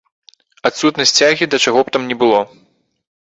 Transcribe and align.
Адсутнасць 0.69 1.13
цягі 1.25 1.47
да 1.53 1.57
чаго 1.67 1.79
б 1.89 1.95
там 1.97 2.09
ні 2.13 2.17
было. 2.23 2.39